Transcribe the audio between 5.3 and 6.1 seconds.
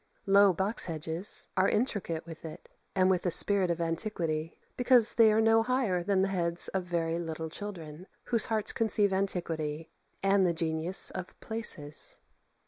are no higher